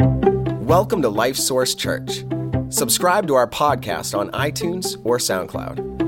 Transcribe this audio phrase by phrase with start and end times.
[0.00, 2.24] Welcome to Life Source Church.
[2.70, 5.98] Subscribe to our podcast on iTunes or SoundCloud.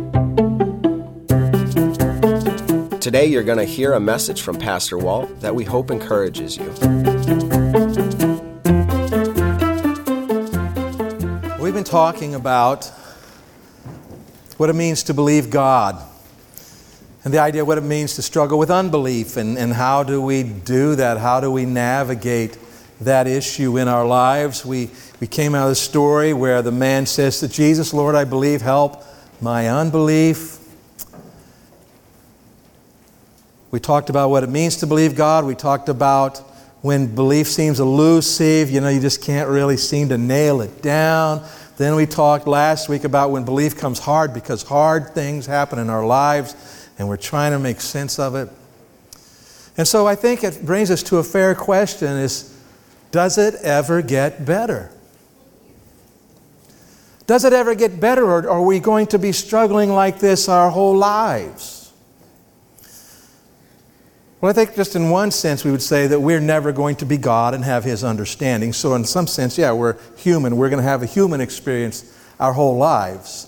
[3.01, 6.67] Today, you're going to hear a message from Pastor Walt that we hope encourages you.
[11.61, 12.85] We've been talking about
[14.57, 16.01] what it means to believe God
[17.25, 20.23] and the idea of what it means to struggle with unbelief and, and how do
[20.23, 21.19] we do that?
[21.19, 22.57] How do we navigate
[23.01, 24.65] that issue in our lives?
[24.65, 24.91] We,
[25.21, 28.63] we came out of the story where the man says to Jesus, Lord, I believe,
[28.63, 29.05] help
[29.41, 30.59] my unbelief.
[33.71, 35.45] We talked about what it means to believe God.
[35.45, 36.39] We talked about
[36.83, 41.47] when belief seems elusive, you know, you just can't really seem to nail it down.
[41.77, 45.89] Then we talked last week about when belief comes hard because hard things happen in
[45.89, 46.55] our lives
[46.99, 48.49] and we're trying to make sense of it.
[49.77, 52.50] And so I think it brings us to a fair question is
[53.11, 54.93] does it ever get better?
[57.27, 60.71] Does it ever get better or are we going to be struggling like this our
[60.71, 61.93] whole lives?
[64.41, 67.07] Well, I think just in one sense we would say that we're never going to
[67.07, 68.73] be God and have His understanding.
[68.73, 70.57] So, in some sense, yeah, we're human.
[70.57, 73.47] We're going to have a human experience our whole lives.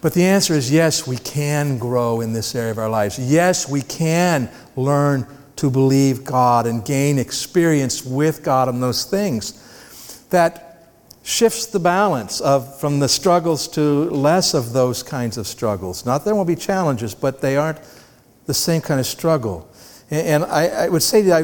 [0.00, 3.18] But the answer is yes, we can grow in this area of our lives.
[3.18, 5.26] Yes, we can learn
[5.58, 10.24] to believe God and gain experience with God in those things.
[10.30, 10.90] That
[11.22, 16.06] shifts the balance of from the struggles to less of those kinds of struggles.
[16.06, 17.78] Not there won't be challenges, but they aren't
[18.46, 19.68] the same kind of struggle.
[20.10, 21.42] And I, I would say that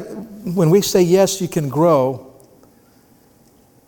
[0.54, 2.32] when we say yes, you can grow,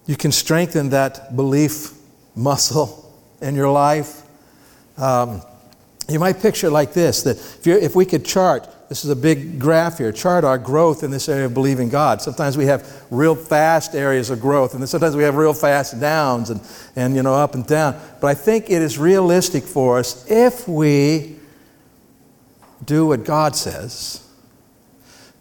[0.06, 1.92] you can strengthen that belief
[2.34, 3.02] muscle
[3.40, 4.26] in your life
[4.96, 5.42] um,
[6.08, 9.16] you might picture it like this that if, if, we could chart, this is a
[9.16, 12.22] big graph here, chart our growth in this area of believing God.
[12.22, 16.00] Sometimes we have real fast areas of growth, and then sometimes we have real fast
[16.00, 16.60] downs and,
[16.94, 18.00] and you know, up and down.
[18.20, 21.36] But I think it is realistic for us if we
[22.84, 24.22] do what God says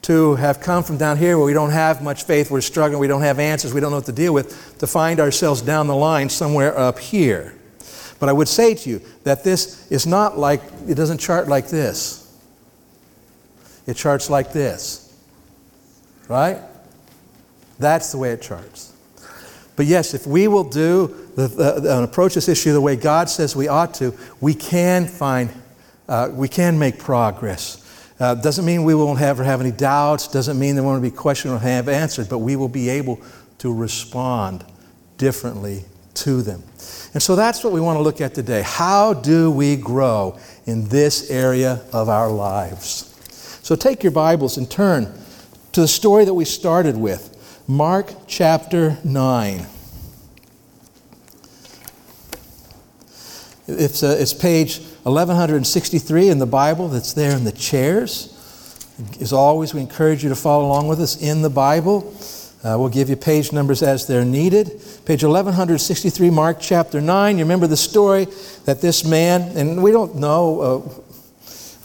[0.03, 3.07] to have come from down here where we don't have much faith, we're struggling, we
[3.07, 5.95] don't have answers, we don't know what to deal with, to find ourselves down the
[5.95, 7.55] line somewhere up here.
[8.19, 11.67] But I would say to you that this is not like, it doesn't chart like
[11.67, 12.24] this.
[13.85, 15.01] It charts like this.
[16.28, 16.59] Right?
[17.79, 18.94] That's the way it charts.
[19.75, 23.29] But yes, if we will do the, the, and approach this issue the way God
[23.29, 25.51] says we ought to, we can find,
[26.07, 27.81] uh, we can make progress.
[28.18, 30.29] Uh, doesn't mean we won't ever have any doubts.
[30.29, 32.29] Doesn't mean there won't be questions or have answered.
[32.29, 33.19] But we will be able
[33.57, 34.63] to respond
[35.17, 35.84] differently
[36.16, 36.63] to them.
[37.13, 38.62] And so that's what we want to look at today.
[38.66, 43.14] How do we grow in this area of our lives?
[43.65, 45.11] So take your Bibles and turn
[45.71, 49.65] to the story that we started with Mark chapter 9.
[53.67, 58.29] It's, uh, it's page 1163 in the Bible that's there in the chairs.
[59.19, 62.15] As always, we encourage you to follow along with us in the Bible.
[62.63, 64.67] Uh, we'll give you page numbers as they're needed.
[65.05, 67.39] Page 1163, Mark chapter 9.
[67.39, 68.25] You remember the story
[68.65, 71.04] that this man, and we don't know uh,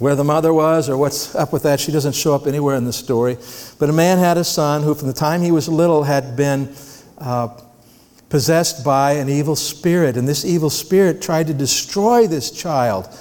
[0.00, 1.78] where the mother was or what's up with that.
[1.78, 3.36] She doesn't show up anywhere in the story.
[3.78, 6.74] But a man had a son who, from the time he was little, had been
[7.18, 7.48] uh,
[8.30, 10.16] possessed by an evil spirit.
[10.16, 13.14] And this evil spirit tried to destroy this child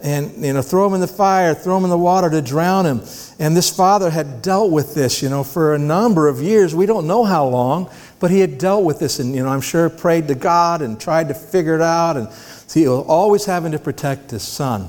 [0.00, 2.86] and you know throw him in the fire throw him in the water to drown
[2.86, 3.02] him
[3.40, 6.86] and this father had dealt with this you know for a number of years we
[6.86, 7.90] don't know how long
[8.20, 11.00] but he had dealt with this and you know i'm sure prayed to god and
[11.00, 12.28] tried to figure it out and
[12.72, 14.88] he was always having to protect his son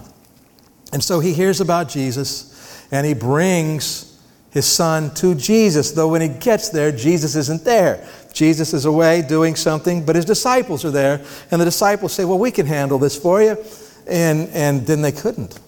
[0.91, 4.19] and so he hears about jesus and he brings
[4.51, 9.21] his son to jesus though when he gets there jesus isn't there jesus is away
[9.21, 12.97] doing something but his disciples are there and the disciples say well we can handle
[12.97, 13.55] this for you
[14.09, 15.59] and, and then they couldn't.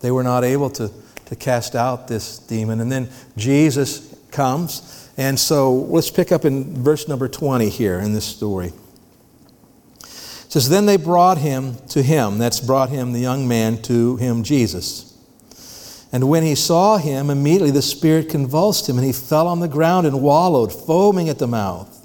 [0.00, 0.90] They were not able to,
[1.26, 2.80] to cast out this demon.
[2.80, 5.10] And then Jesus comes.
[5.16, 8.72] And so let's pick up in verse number 20 here in this story.
[10.50, 12.36] Says, Then they brought him to him.
[12.36, 15.06] That's brought him, the young man, to him, Jesus.
[16.12, 19.68] And when he saw him, immediately the spirit convulsed him, and he fell on the
[19.68, 21.96] ground and wallowed, foaming at the mouth.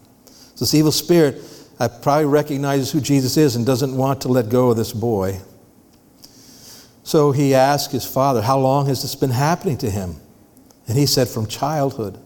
[0.55, 1.41] So this evil spirit
[1.79, 5.41] I probably recognizes who Jesus is and doesn't want to let go of this boy.
[7.03, 10.15] So he asked his father, How long has this been happening to him?
[10.87, 12.17] And he said, From childhood.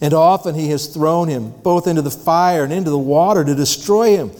[0.00, 3.54] And often he has thrown him both into the fire and into the water to
[3.54, 4.32] destroy him.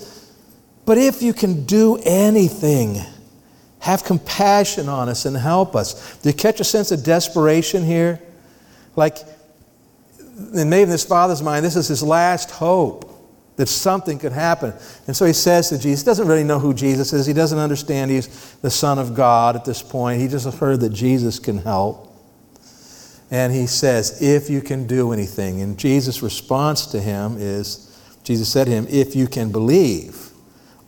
[0.84, 3.00] But if you can do anything,
[3.80, 6.18] have compassion on us and help us.
[6.18, 8.20] Do you catch a sense of desperation here?
[8.96, 9.18] Like
[10.52, 13.08] maybe in this father's mind, this is his last hope
[13.56, 14.72] that something could happen.
[15.06, 17.26] And so he says to Jesus, he doesn't really know who Jesus is.
[17.26, 20.20] He doesn't understand he's the Son of God at this point.
[20.20, 22.08] He just heard that Jesus can help.
[23.30, 25.62] And he says, If you can do anything.
[25.62, 27.88] And Jesus' response to him is,
[28.24, 30.31] Jesus said to him, If you can believe,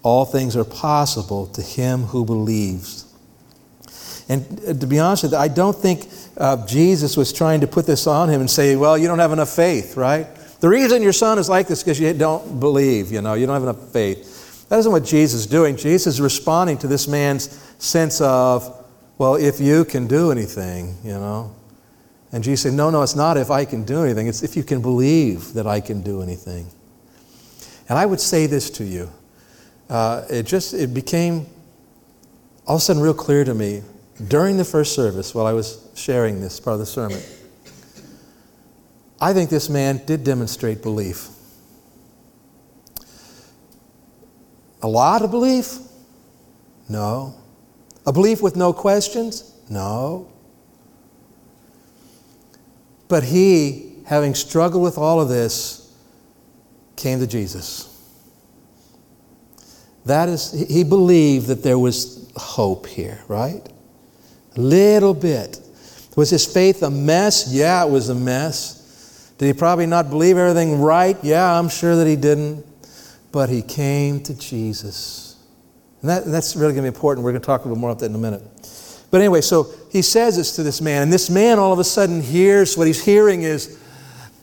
[0.04, 3.12] all things are possible to him who believes.
[4.28, 7.66] And uh, to be honest with you, I don't think uh, Jesus was trying to
[7.66, 10.26] put this on him and say, Well, you don't have enough faith, right?
[10.60, 13.46] The reason your son is like this is because you don't believe, you know, you
[13.46, 14.68] don't have enough faith.
[14.68, 15.76] That isn't what Jesus is doing.
[15.76, 18.84] Jesus is responding to this man's sense of,
[19.18, 21.54] well, if you can do anything, you know.
[22.32, 24.26] And Jesus said, no, no, it's not if I can do anything.
[24.26, 26.66] It's if you can believe that I can do anything.
[27.88, 29.10] And I would say this to you.
[29.88, 31.46] Uh, it just, it became
[32.66, 33.82] all of a sudden real clear to me
[34.28, 37.20] during the first service while I was sharing this part of the sermon.
[39.20, 41.28] I think this man did demonstrate belief.
[44.82, 45.78] A lot of belief?
[46.88, 47.34] No.
[48.06, 49.52] A belief with no questions?
[49.70, 50.30] No.
[53.08, 55.90] But he, having struggled with all of this,
[56.96, 57.93] came to Jesus.
[60.06, 63.62] That is, he believed that there was hope here, right?
[64.56, 65.60] A little bit.
[66.16, 67.52] Was his faith a mess?
[67.52, 69.32] Yeah, it was a mess.
[69.38, 71.16] Did he probably not believe everything right?
[71.22, 72.64] Yeah, I'm sure that he didn't.
[73.32, 75.36] But he came to Jesus.
[76.02, 77.24] And that, that's really going to be important.
[77.24, 78.42] We're going to talk a little more about that in a minute.
[79.10, 81.84] But anyway, so he says this to this man, and this man all of a
[81.84, 83.78] sudden hears what he's hearing is,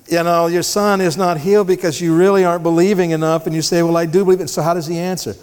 [0.07, 3.45] you know, your son is not healed because you really aren't believing enough.
[3.45, 4.50] And you say, Well, I do believe it.
[4.50, 5.36] So how does he answer?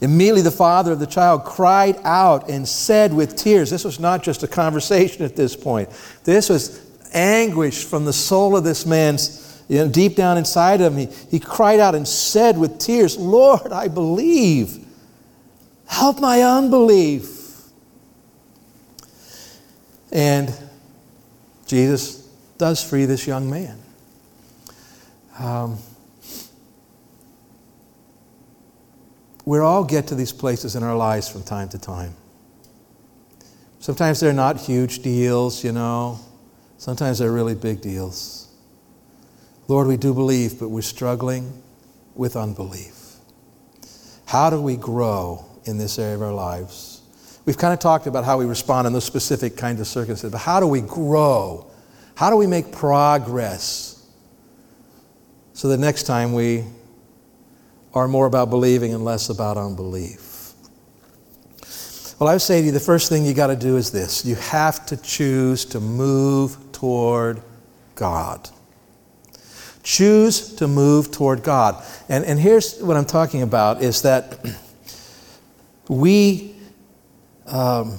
[0.00, 4.22] Immediately, the father of the child cried out and said with tears, This was not
[4.22, 5.88] just a conversation at this point.
[6.24, 6.80] This was
[7.12, 11.08] anguish from the soul of this man's, you know, deep down inside of him.
[11.08, 14.84] He, he cried out and said with tears, Lord, I believe.
[15.86, 17.62] Help my unbelief.
[20.10, 20.52] And
[21.66, 22.23] Jesus
[22.58, 23.78] does free this young man.
[25.38, 25.78] Um,
[29.44, 32.14] we all get to these places in our lives from time to time.
[33.80, 36.18] Sometimes they're not huge deals, you know.
[36.78, 38.48] Sometimes they're really big deals.
[39.68, 41.62] Lord, we do believe, but we're struggling
[42.14, 43.16] with unbelief.
[44.26, 47.02] How do we grow in this area of our lives?
[47.44, 50.38] We've kind of talked about how we respond in those specific kinds of circumstances, but
[50.38, 51.70] how do we grow?
[52.14, 54.06] How do we make progress
[55.52, 56.64] so that next time we
[57.92, 60.34] are more about believing and less about unbelief?
[62.18, 64.24] Well, I would say to you, the first thing you got to do is this
[64.24, 67.42] you have to choose to move toward
[67.96, 68.48] God.
[69.82, 71.84] Choose to move toward God.
[72.08, 74.38] And, and here's what I'm talking about is that
[75.88, 76.54] we
[77.46, 77.98] um,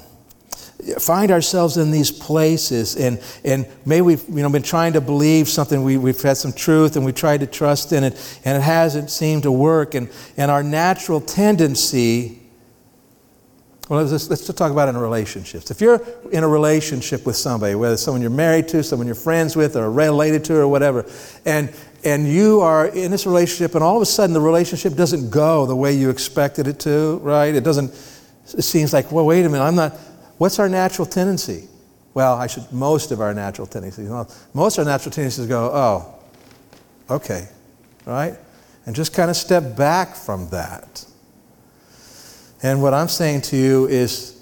[0.99, 5.49] find ourselves in these places and, and maybe we've you know, been trying to believe
[5.49, 8.61] something, we, we've had some truth and we tried to trust in it and it
[8.61, 9.95] hasn't seemed to work.
[9.95, 12.45] And, and our natural tendency
[13.87, 15.69] well, let's, let's talk about in relationships.
[15.69, 16.01] If you're
[16.31, 19.75] in a relationship with somebody, whether it's someone you're married to, someone you're friends with,
[19.75, 21.05] or related to, or whatever,
[21.45, 21.71] and,
[22.03, 25.67] and you are in this relationship, and all of a sudden the relationship doesn't go
[25.67, 27.53] the way you expected it to, right?
[27.53, 27.91] It doesn't,
[28.57, 29.95] it seems like, well, wait a minute, I'm not,
[30.37, 31.67] what's our natural tendency?
[32.13, 34.09] Well, I should, most of our natural tendencies,
[34.53, 36.15] most of our natural tendencies go, oh,
[37.13, 37.47] okay,
[38.05, 38.35] right?
[38.85, 41.05] And just kind of step back from that.
[42.63, 44.41] And what I'm saying to you is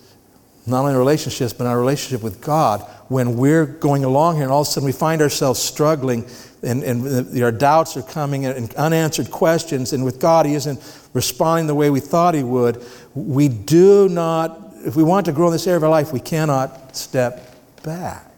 [0.66, 4.62] not only relationships, but our relationship with God, when we're going along here and all
[4.62, 6.26] of a sudden we find ourselves struggling
[6.62, 10.80] and, and our doubts are coming and unanswered questions, and with God, He isn't
[11.14, 12.82] responding the way we thought He would,
[13.14, 16.20] we do not, if we want to grow in this area of our life, we
[16.20, 18.32] cannot step back.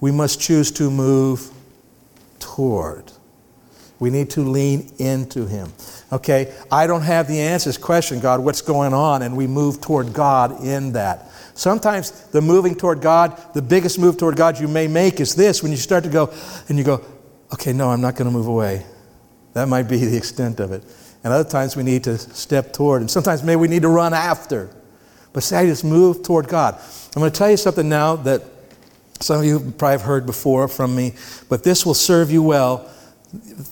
[0.00, 1.50] We must choose to move
[2.38, 3.12] toward.
[3.98, 5.72] We need to lean into Him.
[6.12, 7.76] Okay, I don't have the answers.
[7.76, 9.22] Question, God, what's going on?
[9.22, 11.30] And we move toward God in that.
[11.54, 15.62] Sometimes the moving toward God, the biggest move toward God you may make is this
[15.62, 16.32] when you start to go
[16.68, 17.04] and you go,
[17.52, 18.86] okay, no, I'm not going to move away.
[19.52, 20.82] That might be the extent of it.
[21.22, 24.14] And other times we need to step toward, and sometimes maybe we need to run
[24.14, 24.70] after.
[25.32, 26.74] But say, I just move toward God.
[27.14, 28.42] I'm going to tell you something now that
[29.20, 31.14] some of you probably have heard before from me,
[31.48, 32.78] but this will serve you well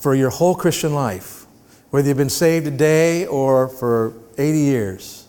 [0.01, 1.39] for your whole Christian life
[1.91, 5.27] whether you've been saved today or for 80 years,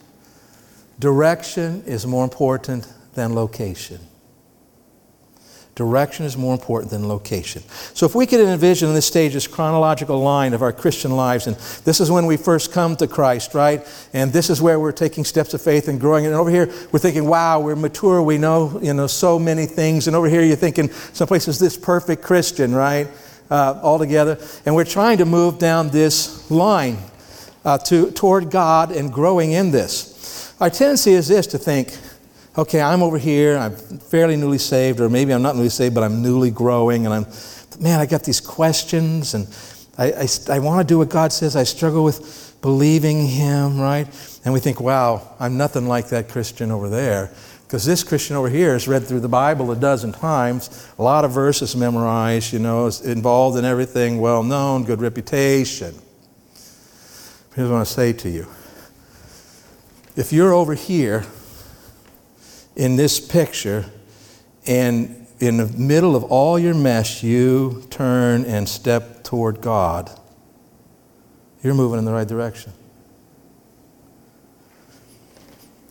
[1.00, 4.00] direction is more important than location.
[5.80, 7.64] Direction is more important than location.
[7.94, 11.56] So, if we could envision this stage, this chronological line of our Christian lives, and
[11.86, 13.88] this is when we first come to Christ, right?
[14.12, 16.26] And this is where we're taking steps of faith and growing.
[16.26, 20.08] And over here, we're thinking, wow, we're mature, we know, you know, so many things.
[20.08, 23.08] And over here, you're thinking, some places, this perfect Christian, right?
[23.50, 24.38] Uh, all together.
[24.66, 26.98] And we're trying to move down this line
[27.64, 30.54] uh, to, toward God and growing in this.
[30.60, 31.98] Our tendency is this to think,
[32.60, 36.04] okay, I'm over here, I'm fairly newly saved, or maybe I'm not newly saved, but
[36.04, 37.26] I'm newly growing, and I'm,
[37.80, 39.48] man, I got these questions, and
[39.98, 41.56] I, I, I want to do what God says.
[41.56, 44.08] I struggle with believing Him, right?
[44.44, 47.32] And we think, wow, I'm nothing like that Christian over there.
[47.66, 51.24] Because this Christian over here has read through the Bible a dozen times, a lot
[51.24, 55.94] of verses memorized, you know, is involved in everything, well known, good reputation.
[57.56, 58.48] Here's what I want to say to you.
[60.16, 61.26] If you're over here
[62.80, 63.86] in this picture,
[64.66, 70.10] and in the middle of all your mess, you turn and step toward God,
[71.62, 72.72] you're moving in the right direction.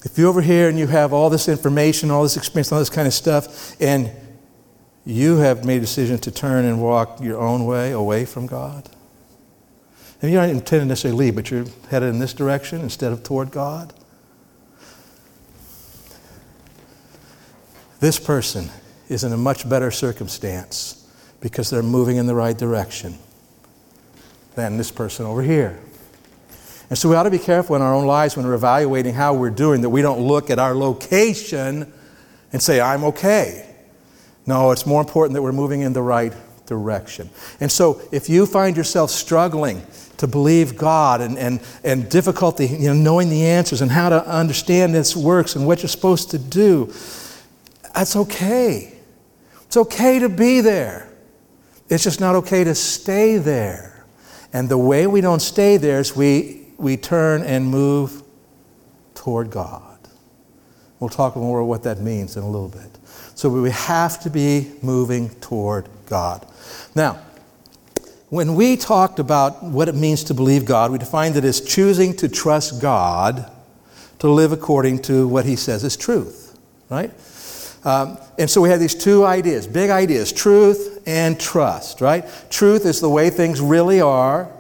[0.03, 2.89] If you're over here and you have all this information, all this experience, all this
[2.89, 4.11] kind of stuff, and
[5.05, 8.89] you have made a decision to turn and walk your own way away from God,
[10.23, 13.23] and you're not intending to necessarily leave, but you're headed in this direction instead of
[13.23, 13.93] toward God,
[18.01, 18.71] This person
[19.09, 23.19] is in a much better circumstance because they're moving in the right direction
[24.55, 25.79] than this person over here.
[26.91, 29.35] And so we ought to be careful in our own lives when we're evaluating how
[29.35, 31.93] we're doing that we don't look at our location
[32.53, 33.67] and say, I'm okay.
[34.47, 36.33] No, it's more important that we're moving in the right
[36.67, 37.29] direction.
[37.61, 39.85] And so if you find yourself struggling
[40.17, 44.27] to believe God and, and, and difficulty you know, knowing the answers and how to
[44.27, 46.93] understand its works and what you're supposed to do,
[47.99, 48.93] that's okay.
[49.67, 51.13] It's okay to be there.
[51.89, 54.07] It's just not okay to stay there.
[54.53, 58.23] And the way we don't stay there is we, we turn and move
[59.17, 59.99] toward God.
[61.01, 62.89] We'll talk more what that means in a little bit.
[63.35, 66.47] So we have to be moving toward God.
[66.95, 67.21] Now,
[68.29, 72.15] when we talked about what it means to believe God, we defined it as choosing
[72.19, 73.51] to trust God
[74.21, 76.57] to live according to what He says is truth,
[76.91, 77.11] right?
[77.85, 82.25] Um, and so we have these two ideas, big ideas truth and trust, right?
[82.51, 84.51] Truth is the way things really are.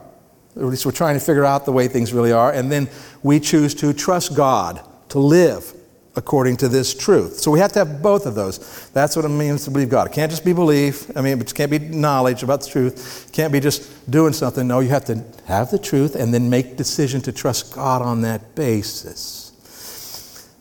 [0.56, 2.52] At least we're trying to figure out the way things really are.
[2.52, 2.88] And then
[3.22, 5.74] we choose to trust God, to live
[6.16, 7.38] according to this truth.
[7.38, 8.90] So we have to have both of those.
[8.90, 10.08] That's what it means to believe God.
[10.08, 11.16] It can't just be belief.
[11.16, 13.28] I mean, it can't be knowledge about the truth.
[13.28, 14.66] It can't be just doing something.
[14.66, 18.22] No, you have to have the truth and then make decision to trust God on
[18.22, 19.47] that basis.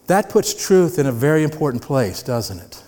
[0.08, 2.84] That puts truth in a very important place, doesn't it?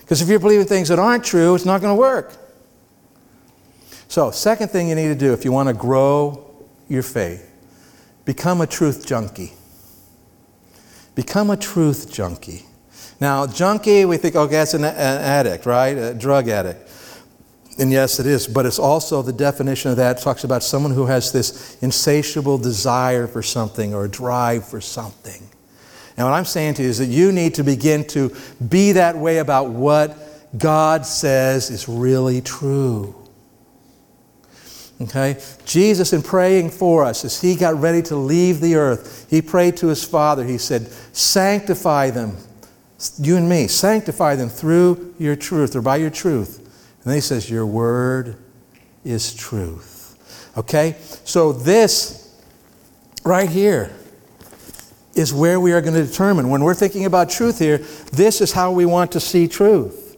[0.00, 2.36] Because if you're believing things that aren't true, it's not going to work.
[4.08, 7.48] So, second thing you need to do if you want to grow your faith,
[8.24, 9.52] become a truth junkie.
[11.14, 12.64] Become a truth junkie.
[13.20, 15.96] Now, junkie, we think, okay, that's an, an addict, right?
[15.96, 16.88] A drug addict.
[17.78, 20.92] And yes, it is, but it's also the definition of that it talks about someone
[20.92, 25.49] who has this insatiable desire for something or a drive for something.
[26.20, 28.36] And what I'm saying to you is that you need to begin to
[28.68, 30.18] be that way about what
[30.58, 33.14] God says is really true.
[35.00, 35.42] Okay?
[35.64, 39.78] Jesus, in praying for us, as he got ready to leave the earth, he prayed
[39.78, 40.44] to his Father.
[40.44, 42.36] He said, Sanctify them,
[43.18, 46.58] you and me, sanctify them through your truth or by your truth.
[46.58, 48.36] And then he says, Your word
[49.06, 50.52] is truth.
[50.58, 50.96] Okay?
[51.24, 52.38] So, this
[53.24, 53.96] right here
[55.14, 56.50] is where we are going to determine.
[56.50, 57.78] When we're thinking about truth here,
[58.12, 60.16] this is how we want to see truth.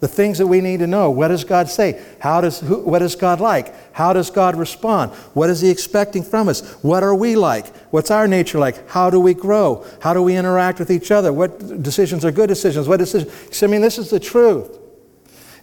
[0.00, 1.10] The things that we need to know.
[1.10, 2.02] What does God say?
[2.20, 3.94] How does, who, what is God like?
[3.94, 5.12] How does God respond?
[5.32, 6.60] What is He expecting from us?
[6.82, 7.74] What are we like?
[7.92, 8.88] What's our nature like?
[8.88, 9.86] How do we grow?
[10.02, 11.32] How do we interact with each other?
[11.32, 12.88] What decisions are good decisions?
[12.88, 13.62] What decisions?
[13.62, 14.78] I mean, this is the truth.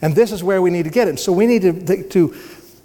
[0.02, 1.20] And this is where we need to get it.
[1.20, 2.36] So we need to, to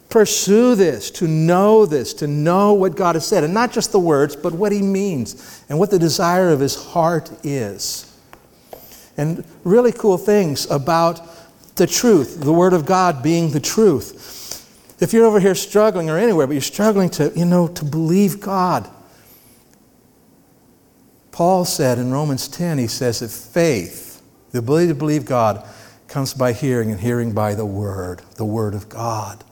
[0.09, 3.99] pursue this, to know this, to know what God has said, and not just the
[3.99, 8.13] words, but what He means and what the desire of His heart is.
[9.17, 11.21] And really cool things about
[11.77, 14.97] the truth, the Word of God being the truth.
[15.01, 18.41] If you're over here struggling or anywhere, but you're struggling to, you know, to believe
[18.41, 18.91] God,
[21.33, 24.23] Paul said in Romans 10, he says that faith,
[24.53, 25.69] the ability to believe God,
[26.09, 29.45] comes by hearing, and hearing by the Word, the Word of God.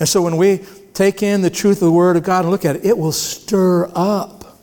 [0.00, 0.64] And so when we
[0.94, 3.12] take in the truth of the Word of God and look at it, it will
[3.12, 4.58] stir up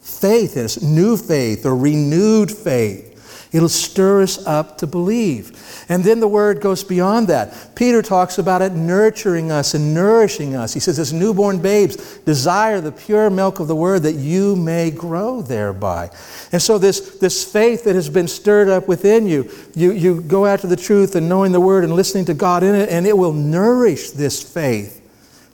[0.00, 3.11] faith in us, new faith or renewed faith.
[3.52, 5.84] It'll stir us up to believe.
[5.90, 7.74] And then the word goes beyond that.
[7.74, 10.72] Peter talks about it nurturing us and nourishing us.
[10.72, 14.90] He says, as newborn babes, desire the pure milk of the word that you may
[14.90, 16.10] grow thereby.
[16.50, 20.46] And so, this, this faith that has been stirred up within you, you, you go
[20.46, 23.18] after the truth and knowing the word and listening to God in it, and it
[23.18, 25.00] will nourish this faith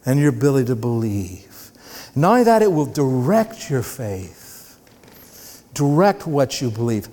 [0.07, 1.73] and your ability to believe.
[2.15, 4.79] Not only that, it will direct your faith,
[5.75, 7.09] direct what you believe.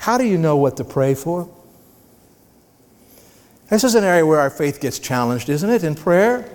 [0.00, 1.46] How do you know what to pray for?
[3.68, 6.50] This is an area where our faith gets challenged, isn't it, in prayer?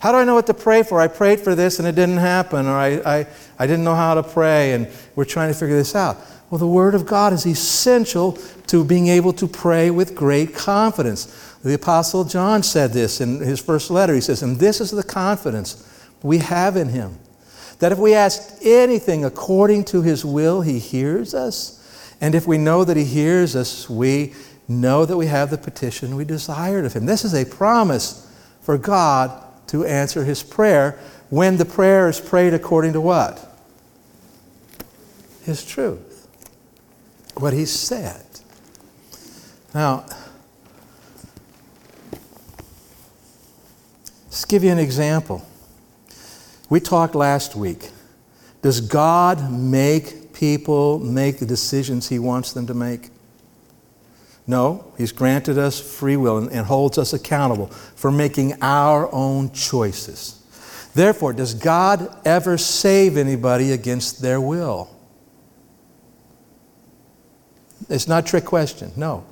[0.00, 1.00] How do I know what to pray for?
[1.00, 3.26] I prayed for this and it didn't happen, or I, I,
[3.56, 6.18] I didn't know how to pray, and we're trying to figure this out.
[6.50, 8.32] Well, the Word of God is essential
[8.66, 11.56] to being able to pray with great confidence.
[11.62, 14.12] The Apostle John said this in his first letter.
[14.12, 15.86] He says, And this is the confidence
[16.20, 17.16] we have in Him
[17.78, 21.79] that if we ask anything according to His will, He hears us.
[22.20, 24.34] And if we know that He hears us, we
[24.68, 27.06] know that we have the petition we desired of Him.
[27.06, 30.98] This is a promise for God to answer His prayer
[31.30, 33.46] when the prayer is prayed according to what?
[35.42, 36.28] His truth.
[37.36, 38.24] What He said.
[39.74, 40.04] Now,
[44.26, 45.46] let's give you an example.
[46.68, 47.90] We talked last week.
[48.62, 53.10] Does God make people make the decisions He wants them to make?
[54.46, 59.52] No, He's granted us free will and, and holds us accountable for making our own
[59.52, 60.42] choices.
[60.94, 64.88] Therefore, does God ever save anybody against their will?
[67.90, 68.92] It's not a trick question.
[68.96, 69.26] No.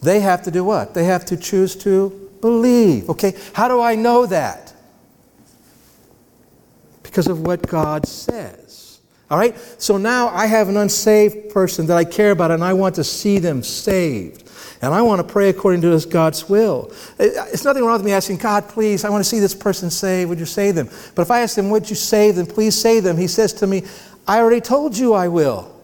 [0.00, 0.94] They have to do what?
[0.94, 3.10] They have to choose to believe.
[3.10, 4.72] Okay, how do I know that?
[7.02, 8.87] Because of what God says.
[9.30, 9.56] All right?
[9.78, 13.04] So now I have an unsaved person that I care about and I want to
[13.04, 14.44] see them saved.
[14.80, 16.92] And I want to pray according to God's will.
[17.18, 20.28] It's nothing wrong with me asking, God, please, I want to see this person saved.
[20.30, 20.88] Would you save them?
[21.14, 22.46] But if I ask him, Would you save them?
[22.46, 23.16] Please save them.
[23.16, 23.82] He says to me,
[24.26, 25.74] I already told you I will.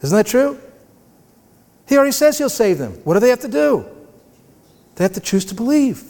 [0.00, 0.58] Isn't that true?
[1.86, 2.92] He already says he'll save them.
[3.04, 3.84] What do they have to do?
[4.94, 6.02] They have to choose to believe.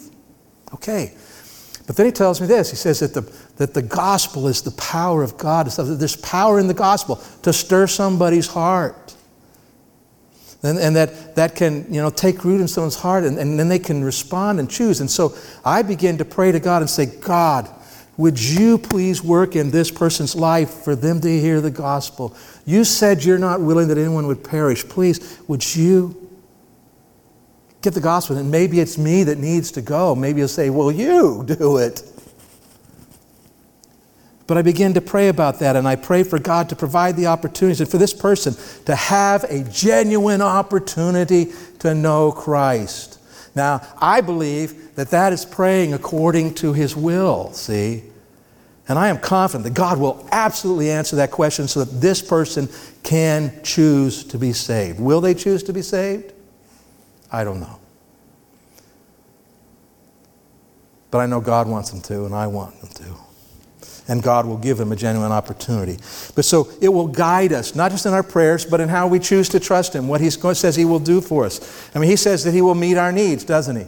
[0.73, 1.13] Okay.
[1.87, 2.69] But then he tells me this.
[2.69, 3.21] He says that the,
[3.57, 5.67] that the gospel is the power of God.
[5.67, 9.15] There's power in the gospel to stir somebody's heart.
[10.63, 13.69] And, and that, that can you know, take root in someone's heart, and, and then
[13.69, 14.99] they can respond and choose.
[14.99, 17.69] And so I begin to pray to God and say, God,
[18.17, 22.35] would you please work in this person's life for them to hear the gospel?
[22.65, 24.87] You said you're not willing that anyone would perish.
[24.87, 26.25] Please, would you
[27.85, 28.35] get the gospel.
[28.35, 30.13] And maybe it's me that needs to go.
[30.13, 32.01] Maybe you'll say, Well, you do it.
[34.47, 37.27] But I begin to pray about that, and I pray for God to provide the
[37.27, 38.55] opportunities and for this person
[38.85, 43.19] to have a genuine opportunity to know Christ.
[43.55, 48.03] Now, I believe that that is praying according to His will, see?
[48.87, 52.69] And I am confident that God will absolutely answer that question so that this person
[53.01, 54.99] can choose to be saved.
[54.99, 56.33] Will they choose to be saved?
[57.31, 57.79] I don't know.
[61.09, 63.24] But I know God wants them to, and I want them to.
[64.07, 65.97] And God will give him a genuine opportunity.
[66.35, 69.19] But so it will guide us, not just in our prayers, but in how we
[69.19, 71.89] choose to trust Him, what He says He will do for us.
[71.95, 73.85] I mean, He says that He will meet our needs, doesn't He?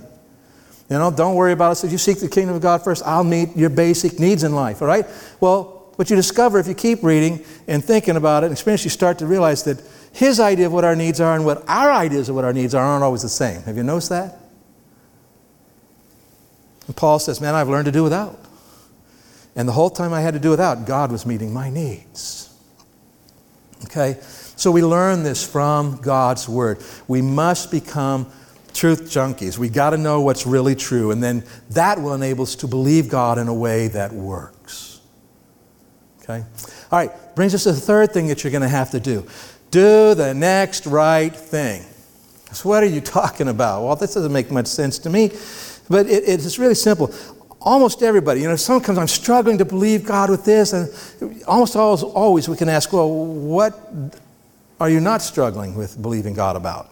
[0.89, 1.83] You know, don't worry about it.
[1.83, 4.81] If you seek the kingdom of God first, I'll meet your basic needs in life,
[4.81, 5.05] all right?
[5.39, 8.89] Well, what you discover if you keep reading and thinking about it and experience, you
[8.89, 12.29] start to realize that his idea of what our needs are and what our ideas
[12.29, 13.61] of what our needs are aren't always the same.
[13.63, 14.39] Have you noticed that?
[16.85, 18.39] And Paul says, Man, I've learned to do without.
[19.57, 22.55] And the whole time I had to do without, God was meeting my needs.
[23.85, 24.17] Okay?
[24.55, 26.81] So we learn this from God's Word.
[27.07, 28.31] We must become
[28.73, 29.57] truth junkies.
[29.57, 33.09] We got to know what's really true, and then that will enable us to believe
[33.09, 35.01] God in a way that works.
[36.21, 36.43] Okay?
[36.91, 39.27] All right, brings us to the third thing that you're going to have to do
[39.69, 41.83] do the next right thing.
[42.53, 43.83] So, what are you talking about?
[43.83, 45.31] Well, this doesn't make much sense to me,
[45.89, 47.13] but it, it's really simple.
[47.59, 52.03] Almost everybody, you know, comes, I'm struggling to believe God with this, and almost always,
[52.03, 54.13] always we can ask, well, what
[54.79, 56.91] are you not struggling with believing God about?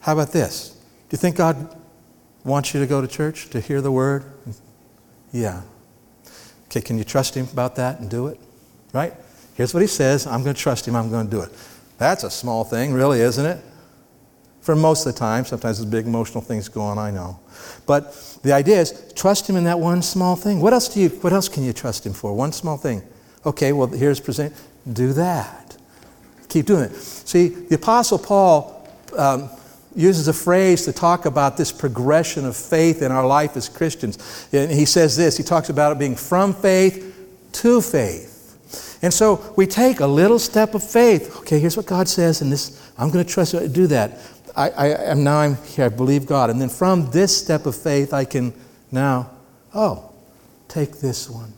[0.00, 0.70] How about this?
[0.70, 1.76] Do you think God
[2.44, 4.24] wants you to go to church to hear the word?
[5.32, 5.62] Yeah.
[6.66, 8.40] Okay, can you trust Him about that and do it?
[8.92, 9.14] Right?
[9.54, 11.50] Here's what he says I'm going to trust him, I'm going to do it.
[11.98, 13.62] That's a small thing, really, isn't it?
[14.62, 15.44] For most of the time.
[15.44, 17.38] Sometimes there's big emotional things going on, I know.
[17.86, 20.60] But the idea is trust him in that one small thing.
[20.60, 22.32] What else, do you, what else can you trust him for?
[22.32, 23.02] One small thing.
[23.44, 24.54] Okay, well, here's present.
[24.90, 25.76] Do that.
[26.48, 26.94] Keep doing it.
[26.94, 29.50] See, the Apostle Paul um,
[29.94, 34.48] uses a phrase to talk about this progression of faith in our life as Christians.
[34.52, 37.08] And he says this he talks about it being from faith
[37.52, 38.98] to faith.
[39.02, 41.36] And so we take a little step of faith.
[41.38, 44.18] Okay, here's what God says, and this I'm going to trust you to do that.
[44.54, 45.86] I, I am now I'm here.
[45.86, 48.52] I believe God, and then from this step of faith, I can
[48.90, 49.30] now,
[49.74, 50.12] oh,
[50.68, 51.52] take this one,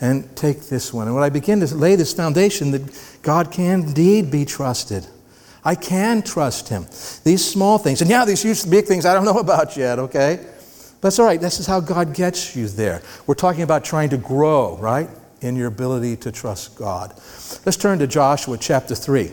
[0.00, 1.06] and take this one.
[1.06, 5.06] And when I begin to lay this foundation that God can indeed be trusted,
[5.64, 6.86] I can trust Him.
[7.22, 9.98] These small things, and yeah, these huge, big things I don't know about yet.
[9.98, 11.40] Okay, but that's all right.
[11.40, 13.02] This is how God gets you there.
[13.26, 15.08] We're talking about trying to grow, right,
[15.40, 17.14] in your ability to trust God.
[17.64, 19.32] Let's turn to Joshua chapter three.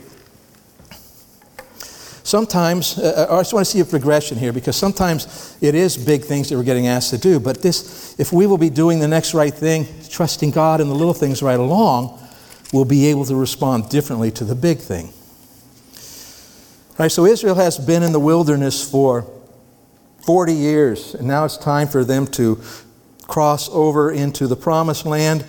[2.32, 5.98] Sometimes, uh, uh, I just want to see a progression here because sometimes it is
[5.98, 7.42] big things that we're getting asked to do.
[7.42, 10.96] But this, if we will be doing the next right thing, trusting God in the
[10.96, 12.26] little things right along,
[12.72, 15.08] we'll be able to respond differently to the big thing.
[16.92, 19.30] All right, so Israel has been in the wilderness for
[20.26, 22.62] 40 years, and now it's time for them to
[23.28, 25.44] cross over into the promised land.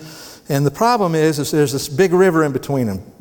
[0.49, 3.12] And the problem is, is there's this big river in between them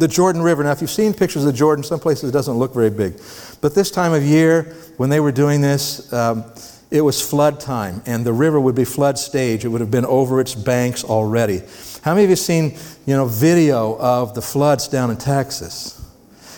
[0.00, 0.64] the Jordan River.
[0.64, 3.20] Now, if you've seen pictures of the Jordan, some places it doesn't look very big.
[3.60, 6.44] But this time of year, when they were doing this, um,
[6.90, 9.64] it was flood time, and the river would be flood stage.
[9.64, 11.62] It would have been over its banks already.
[12.02, 16.02] How many of you seen, you know, video of the floods down in Texas?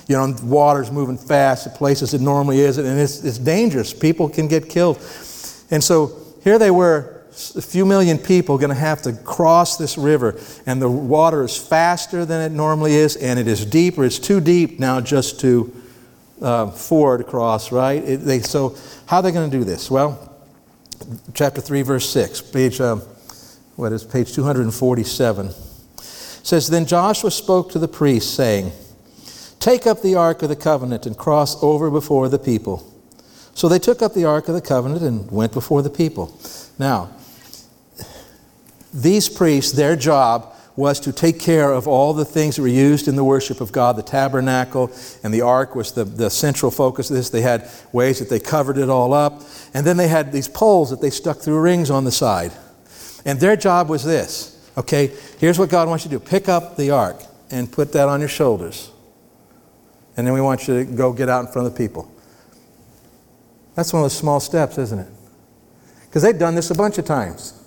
[0.09, 3.93] You know, water's moving fast at places it normally isn't, and it's, it's dangerous.
[3.93, 4.99] People can get killed.
[5.71, 7.22] And so here they were
[7.57, 11.57] a few million people going to have to cross this river, and the water is
[11.57, 14.05] faster than it normally is, and it is deeper.
[14.05, 15.75] It's too deep now just to
[16.43, 18.03] uh, ford across, right?
[18.03, 19.91] It, they, so, how are they going to do this?
[19.91, 20.37] Well,
[21.33, 22.97] chapter 3, verse 6, page, uh,
[23.77, 25.51] what is page 247,
[25.99, 28.73] says, Then Joshua spoke to the priests, saying,
[29.59, 32.89] Take up the ark of the covenant and cross over before the people.
[33.55, 36.37] So they took up the ark of the covenant and went before the people.
[36.79, 37.11] Now,
[38.93, 43.07] these priests, their job was to take care of all the things that were used
[43.07, 43.97] in the worship of God.
[43.97, 44.91] The tabernacle
[45.23, 47.31] and the ark was the, the central focus of this.
[47.31, 49.43] They had ways that they covered it all up.
[49.75, 52.53] And then they had these poles that they stuck through rings on the side.
[53.25, 56.77] And their job was this okay, here's what God wants you to do pick up
[56.77, 58.91] the ark and put that on your shoulders.
[60.17, 62.11] And then we want you to go get out in front of the people.
[63.75, 65.09] That's one of those small steps, isn't it?
[66.07, 67.62] Because they'd done this a bunch of times.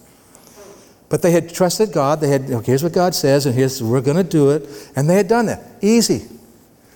[1.09, 2.19] But they had trusted God.
[2.19, 4.91] They had, okay, here's what God says, and here's, we're going to do it.
[4.95, 5.63] And they had done that.
[5.81, 6.27] Easy.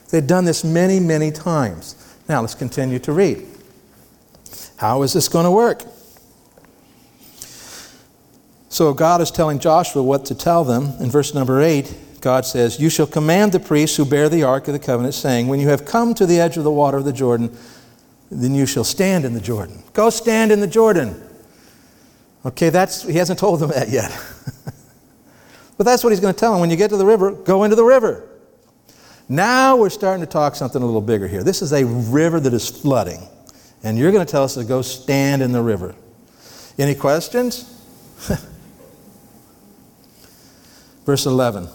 [0.10, 1.96] They'd done this many, many times.
[2.28, 3.46] Now let's continue to read.
[4.78, 5.84] How is this going to work?
[8.70, 10.94] So God is telling Joshua what to tell them.
[11.00, 14.68] In verse number 8, God says, You shall command the priests who bear the ark
[14.68, 17.06] of the covenant, saying, When you have come to the edge of the water of
[17.06, 17.56] the Jordan,
[18.32, 19.84] then you shall stand in the Jordan.
[19.94, 21.22] Go stand in the Jordan.
[22.46, 24.12] Okay, that's, he hasn't told them that yet.
[25.78, 26.62] but that's what he's going to tell them.
[26.62, 28.28] When you get to the river, go into the river.
[29.28, 31.44] Now we're starting to talk something a little bigger here.
[31.44, 33.28] This is a river that is flooding.
[33.84, 35.96] And you're going to tell us to go stand in the river.
[36.78, 37.76] Any questions?
[41.06, 41.68] Verse 11.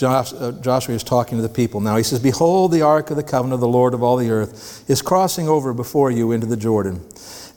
[0.00, 1.96] Uh, Joshua is talking to the people now.
[1.96, 4.88] He says, Behold, the ark of the covenant of the Lord of all the earth
[4.88, 7.04] is crossing over before you into the Jordan.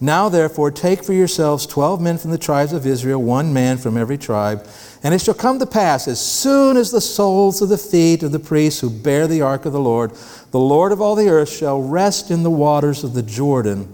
[0.02, 3.96] Now, therefore, take for yourselves twelve men from the tribes of Israel, one man from
[3.96, 4.68] every tribe.
[5.04, 8.32] And it shall come to pass, as soon as the soles of the feet of
[8.32, 10.12] the priests who bear the ark of the Lord,
[10.52, 13.94] the Lord of all the earth shall rest in the waters of the Jordan,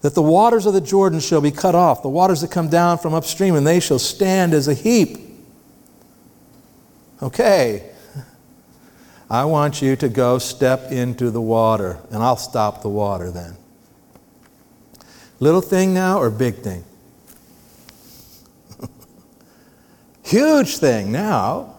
[0.00, 2.98] that the waters of the Jordan shall be cut off, the waters that come down
[2.98, 5.18] from upstream, and they shall stand as a heap.
[7.22, 7.90] Okay.
[9.28, 13.57] I want you to go step into the water, and I'll stop the water then.
[15.40, 16.84] Little thing now or big thing?
[20.24, 21.76] Huge thing now.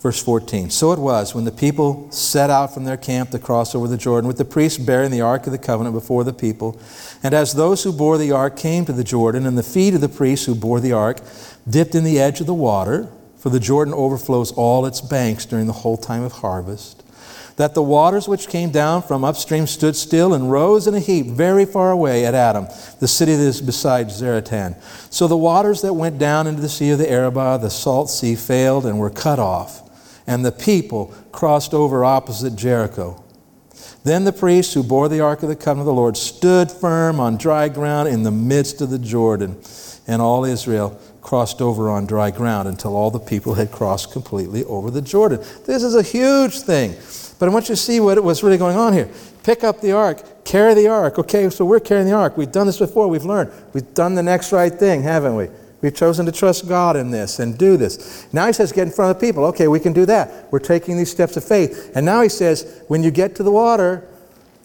[0.00, 3.74] Verse 14 So it was when the people set out from their camp to cross
[3.74, 6.80] over the Jordan, with the priests bearing the ark of the covenant before the people.
[7.22, 10.00] And as those who bore the ark came to the Jordan, and the feet of
[10.00, 11.18] the priests who bore the ark
[11.68, 15.66] dipped in the edge of the water, for the Jordan overflows all its banks during
[15.66, 17.01] the whole time of harvest
[17.56, 21.26] that the waters which came down from upstream stood still and rose in a heap
[21.26, 22.66] very far away at Adam,
[23.00, 24.80] the city that is beside Zaretan.
[25.10, 28.34] So the waters that went down into the sea of the Arabah, the salt sea,
[28.34, 29.90] failed and were cut off,
[30.26, 33.22] and the people crossed over opposite Jericho.
[34.04, 37.20] Then the priests who bore the ark of the covenant of the Lord stood firm
[37.20, 39.60] on dry ground in the midst of the Jordan,
[40.06, 44.64] and all Israel crossed over on dry ground until all the people had crossed completely
[44.64, 45.38] over the Jordan.
[45.66, 46.96] This is a huge thing.
[47.38, 49.08] But I want you to see what was really going on here.
[49.42, 51.18] Pick up the ark, carry the ark.
[51.18, 52.36] Okay, so we're carrying the ark.
[52.36, 53.50] We've done this before, we've learned.
[53.72, 55.48] We've done the next right thing, haven't we?
[55.80, 58.32] We've chosen to trust God in this and do this.
[58.32, 59.44] Now he says, get in front of the people.
[59.46, 60.52] Okay, we can do that.
[60.52, 61.90] We're taking these steps of faith.
[61.96, 64.08] And now he says, when you get to the water,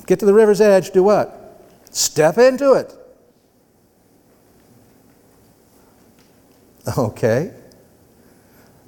[0.06, 1.64] get to the river's edge, do what?
[1.92, 2.94] Step into it.
[6.98, 7.54] Okay.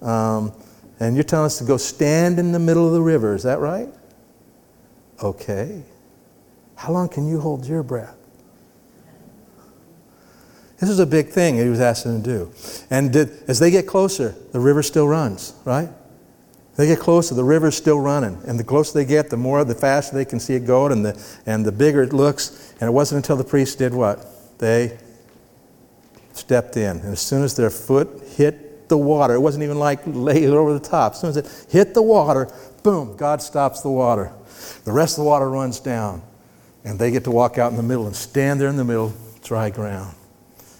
[0.01, 0.53] Um,
[0.99, 3.59] and you're telling us to go stand in the middle of the river, is that
[3.59, 3.89] right?
[5.21, 5.83] Okay.
[6.75, 8.15] How long can you hold your breath?
[10.79, 12.51] This is a big thing he was asking them to do.
[12.89, 15.89] And did, as they get closer, the river still runs, right?
[16.77, 18.41] They get closer, the river's still running.
[18.47, 21.05] And the closer they get, the more, the faster they can see it going, and
[21.05, 22.73] the, and the bigger it looks.
[22.79, 24.25] And it wasn't until the priest did what?
[24.59, 24.97] They
[26.31, 26.97] stepped in.
[26.99, 30.73] And as soon as their foot hit the water, it wasn't even like laid over
[30.73, 31.13] the top.
[31.13, 32.51] As soon as it hit the water,
[32.83, 34.31] boom, God stops the water.
[34.83, 36.21] The rest of the water runs down.
[36.83, 39.13] And they get to walk out in the middle and stand there in the middle,
[39.43, 40.15] dry ground.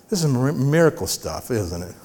[0.10, 1.96] This is miracle stuff, isn't it?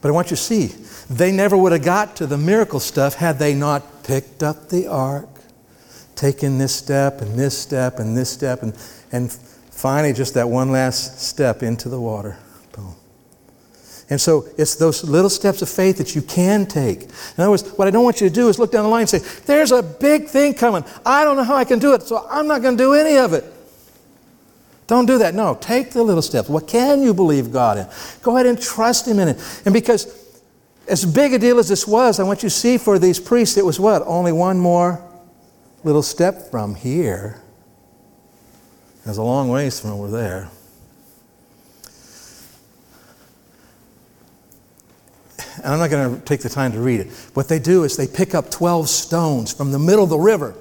[0.00, 0.68] But I want you to see,
[1.10, 4.86] they never would have got to the miracle stuff had they not picked up the
[4.86, 5.28] ark,
[6.14, 8.72] taken this step and this step and this step, and,
[9.12, 12.38] and finally just that one last step into the water.
[14.08, 17.02] And so it's those little steps of faith that you can take.
[17.02, 19.00] In other words, what I don't want you to do is look down the line
[19.00, 20.84] and say, There's a big thing coming.
[21.04, 23.16] I don't know how I can do it, so I'm not going to do any
[23.16, 23.44] of it.
[24.86, 25.34] Don't do that.
[25.34, 26.48] No, take the little steps.
[26.48, 27.88] What can you believe God in?
[28.22, 29.62] Go ahead and trust Him in it.
[29.64, 30.06] And because
[30.86, 33.56] as big a deal as this was, I want you to see for these priests,
[33.56, 34.02] it was what?
[34.06, 35.02] Only one more
[35.82, 37.42] little step from here.
[39.04, 40.50] There's a long ways from over there.
[45.56, 47.10] And I'm not going to take the time to read it.
[47.34, 50.54] What they do is they pick up 12 stones from the middle of the river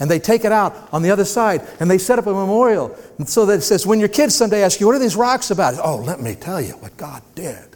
[0.00, 2.96] and they take it out on the other side and they set up a memorial.
[3.18, 5.50] And so that it says when your kids someday ask you what are these rocks
[5.50, 5.74] about?
[5.82, 7.66] Oh let me tell you what god did.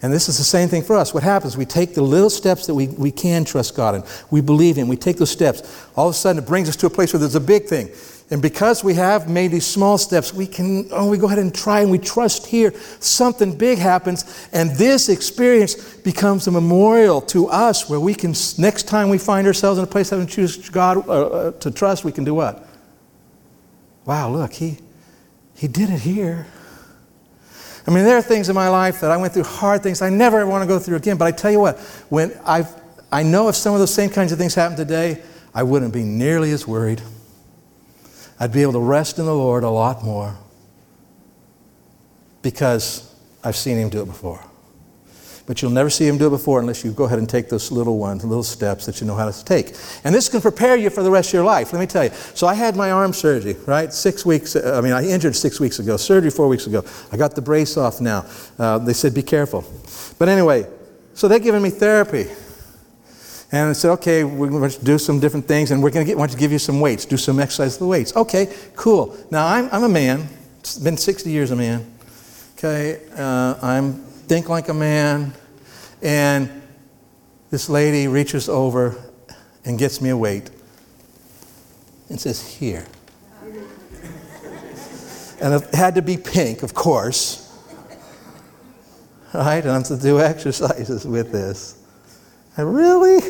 [0.00, 1.12] And this is the same thing for us.
[1.12, 1.56] What happens?
[1.56, 4.04] We take the little steps that we, we can trust god in.
[4.30, 4.86] We believe in.
[4.86, 5.88] We take those steps.
[5.96, 7.90] All of a sudden it brings us to a place where there's a big thing
[8.30, 11.54] and because we have made these small steps, we can, oh, we go ahead and
[11.54, 12.74] try and we trust here.
[13.00, 18.82] Something big happens, and this experience becomes a memorial to us where we can, next
[18.82, 22.04] time we find ourselves in a place having to choose God uh, uh, to trust,
[22.04, 22.68] we can do what?
[24.04, 24.76] Wow, look, he,
[25.54, 26.46] he did it here.
[27.86, 30.10] I mean, there are things in my life that I went through hard things I
[30.10, 31.78] never want to go through again, but I tell you what,
[32.10, 32.68] when I've,
[33.10, 35.22] I know if some of those same kinds of things happen today,
[35.54, 37.00] I wouldn't be nearly as worried.
[38.40, 40.36] I'd be able to rest in the Lord a lot more
[42.42, 44.42] because I've seen Him do it before.
[45.46, 47.72] But you'll never see Him do it before unless you go ahead and take those
[47.72, 49.74] little ones, little steps that you know how to take.
[50.04, 51.72] And this can prepare you for the rest of your life.
[51.72, 52.10] Let me tell you.
[52.34, 53.92] So I had my arm surgery, right?
[53.92, 56.84] Six weeks, I mean, I injured six weeks ago, surgery four weeks ago.
[57.10, 58.26] I got the brace off now.
[58.58, 59.64] Uh, they said, be careful.
[60.18, 60.66] But anyway,
[61.14, 62.26] so they're giving me therapy.
[63.50, 66.10] And I said, okay, we're going to do some different things, and we're going to
[66.10, 68.14] get, want to give you some weights, do some exercise with the weights.
[68.14, 69.16] Okay, cool.
[69.30, 70.28] Now, I'm, I'm a man.
[70.60, 71.90] It's been 60 years a man.
[72.58, 73.94] Okay, uh, I'm
[74.28, 75.32] think like a man.
[76.02, 76.62] And
[77.50, 78.96] this lady reaches over
[79.64, 80.50] and gets me a weight
[82.10, 82.86] and says, here.
[85.40, 87.46] and it had to be pink, of course.
[89.32, 89.64] Right?
[89.64, 91.77] And I'm to do exercises with this.
[92.58, 93.20] And really?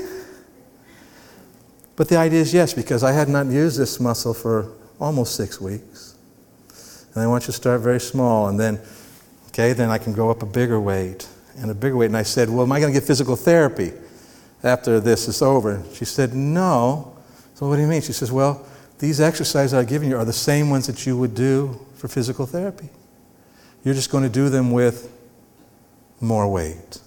[1.97, 5.61] But the idea is yes, because I had not used this muscle for almost six
[5.61, 6.17] weeks.
[7.13, 8.81] And I want you to start very small, and then,
[9.49, 12.07] okay, then I can go up a bigger weight and a bigger weight.
[12.07, 13.93] And I said, Well, am I going to get physical therapy
[14.65, 15.83] after this is over?
[15.93, 17.15] She said, No.
[17.55, 18.01] So what do you mean?
[18.01, 18.65] She says, Well,
[18.99, 22.47] these exercises I've given you are the same ones that you would do for physical
[22.47, 22.89] therapy.
[23.85, 25.13] You're just going to do them with
[26.21, 27.01] more weight.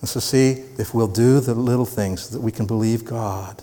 [0.00, 3.62] And so, see, if we'll do the little things that we can believe God,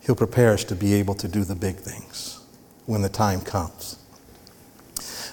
[0.00, 2.40] He'll prepare us to be able to do the big things
[2.86, 3.98] when the time comes.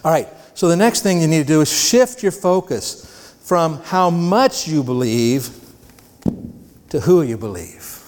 [0.03, 3.81] All right, so the next thing you need to do is shift your focus from
[3.83, 5.49] how much you believe
[6.89, 8.01] to who you believe.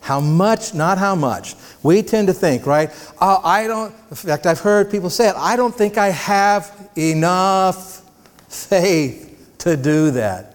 [0.00, 1.54] How much, not how much.
[1.82, 2.90] We tend to think, right?
[3.20, 6.90] Oh, I don't, in fact, I've heard people say it, I don't think I have
[6.96, 8.02] enough
[8.48, 10.53] faith to do that.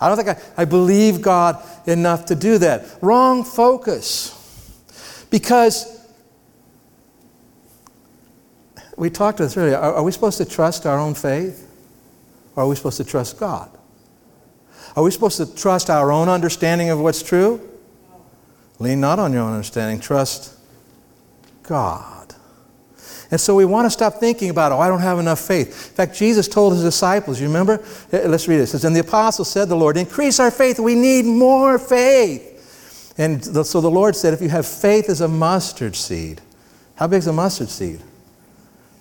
[0.00, 2.98] I don't think I, I believe God enough to do that.
[3.00, 4.32] Wrong focus.
[5.30, 5.96] Because
[8.96, 9.76] we talked this earlier.
[9.76, 11.70] Are, are we supposed to trust our own faith?
[12.54, 13.70] Or are we supposed to trust God?
[14.96, 17.60] Are we supposed to trust our own understanding of what's true?
[18.78, 20.54] Lean not on your own understanding, trust
[21.62, 22.15] God.
[23.30, 25.68] And so we want to stop thinking about, oh, I don't have enough faith.
[25.68, 27.84] In fact, Jesus told his disciples, you remember?
[28.12, 28.64] Eh, let's read it.
[28.64, 30.78] It says, And the apostles said to the Lord, Increase our faith.
[30.78, 33.14] We need more faith.
[33.18, 36.40] And so the Lord said, If you have faith as a mustard seed,
[36.94, 38.00] how big is a mustard seed?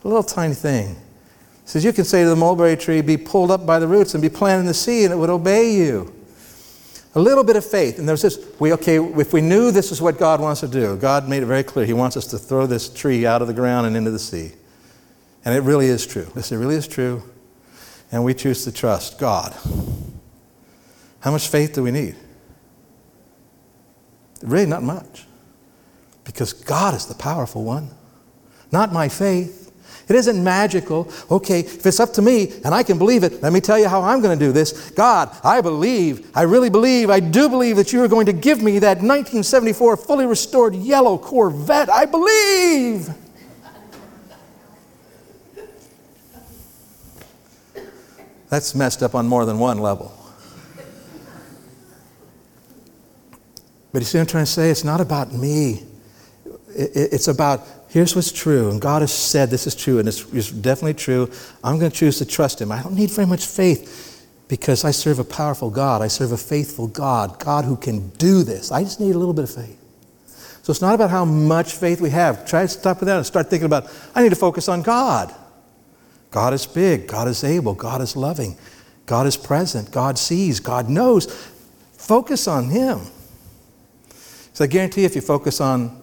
[0.03, 0.89] A little tiny thing.
[0.89, 4.15] He says, You can say to the mulberry tree, Be pulled up by the roots
[4.15, 6.14] and be planted in the sea, and it would obey you.
[7.15, 7.97] A little bit of faith.
[7.97, 10.97] And there's this, we, okay, if we knew this is what God wants to do,
[10.97, 11.85] God made it very clear.
[11.85, 14.51] He wants us to throw this tree out of the ground and into the sea.
[15.45, 16.27] And it really is true.
[16.35, 17.23] This it really is true.
[18.11, 19.55] And we choose to trust God.
[21.21, 22.15] How much faith do we need?
[24.41, 25.25] Really, not much.
[26.23, 27.89] Because God is the powerful one,
[28.71, 29.64] not my faith.
[30.07, 31.11] It isn't magical.
[31.31, 33.87] Okay, if it's up to me and I can believe it, let me tell you
[33.87, 34.91] how I'm going to do this.
[34.91, 38.61] God, I believe, I really believe, I do believe that you are going to give
[38.61, 41.89] me that 1974 fully restored yellow Corvette.
[41.89, 43.09] I believe.
[48.49, 50.13] That's messed up on more than one level.
[53.91, 54.69] But you see what I'm trying to say?
[54.69, 55.83] It's not about me.
[56.75, 57.65] It's about
[57.95, 61.31] here's what's true, and God has said this is true, and it's, it's definitely true.
[61.63, 62.69] I'm going to choose to trust Him.
[62.69, 66.01] I don't need very much faith because I serve a powerful God.
[66.01, 68.69] I serve a faithful God, God who can do this.
[68.69, 69.81] I just need a little bit of faith.
[70.61, 72.45] So it's not about how much faith we have.
[72.45, 75.33] Try to stop with that and start thinking about, I need to focus on God.
[76.31, 78.57] God is big, God is able, God is loving,
[79.05, 81.33] God is present, God sees, God knows.
[81.93, 82.99] Focus on Him.
[84.51, 86.01] So I guarantee if you focus on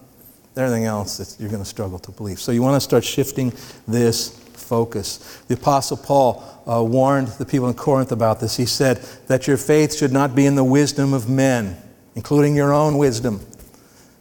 [0.55, 2.39] Everything else, that you're going to struggle to believe.
[2.39, 3.51] So you want to start shifting
[3.87, 5.41] this focus.
[5.47, 8.55] The Apostle Paul uh, warned the people in Corinth about this.
[8.55, 11.77] He said that your faith should not be in the wisdom of men,
[12.15, 13.41] including your own wisdom,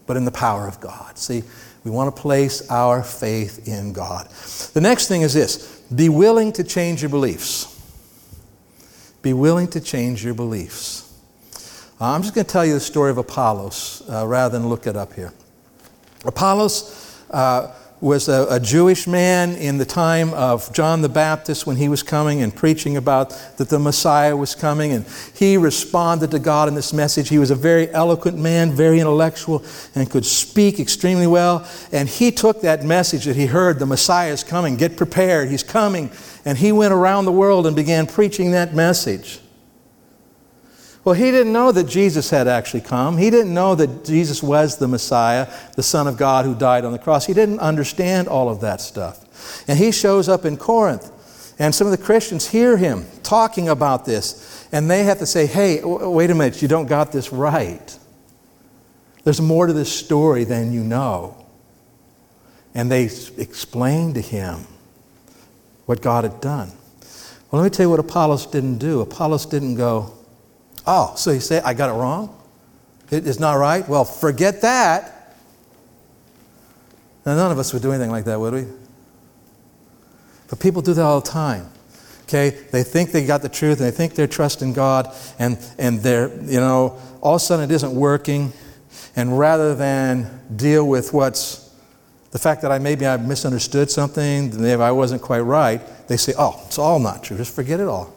[0.06, 1.18] but in the power of God.
[1.18, 1.42] See,
[1.84, 4.28] we want to place our faith in God.
[4.72, 7.68] The next thing is this be willing to change your beliefs.
[9.20, 11.08] Be willing to change your beliefs.
[12.00, 14.96] I'm just going to tell you the story of Apollos uh, rather than look it
[14.96, 15.32] up here.
[16.24, 21.76] Apollos uh, was a, a, Jewish man in the time of John the Baptist when
[21.76, 24.90] he was coming and preaching about that the Messiah was coming.
[24.90, 25.06] And
[25.36, 27.28] he responded to God in this message.
[27.28, 31.64] He was a very eloquent man, very intellectual, and could speak extremely well.
[31.92, 35.62] And he took that message that he heard the Messiah is coming, get prepared, he's
[35.62, 36.10] coming.
[36.44, 39.38] And he went around the world and began preaching that message.
[41.04, 43.18] Well, he didn't know that Jesus had actually come.
[43.18, 46.92] He didn't know that Jesus was the Messiah, the Son of God who died on
[46.92, 47.26] the cross.
[47.26, 49.68] He didn't understand all of that stuff.
[49.68, 51.10] And he shows up in Corinth,
[51.58, 55.46] and some of the Christians hear him talking about this, and they have to say,
[55.46, 57.98] hey, wait a minute, you don't got this right.
[59.24, 61.36] There's more to this story than you know.
[62.74, 64.66] And they explained to him
[65.86, 66.70] what God had done.
[67.50, 69.00] Well, let me tell you what Apollos didn't do.
[69.00, 70.12] Apollos didn't go,
[70.86, 72.38] Oh, so you say I got it wrong?
[73.10, 73.86] It's not right?
[73.86, 75.36] Well, forget that.
[77.26, 78.66] Now, none of us would do anything like that, would we?
[80.48, 81.68] But people do that all the time.
[82.22, 82.50] Okay?
[82.50, 86.28] They think they got the truth and they think they're trusting God and, and they're,
[86.42, 88.52] you know, all of a sudden it isn't working.
[89.14, 91.70] And rather than deal with what's
[92.30, 96.32] the fact that I maybe I misunderstood something, maybe I wasn't quite right, they say,
[96.38, 97.36] oh, it's all not true.
[97.36, 98.14] Just forget it all.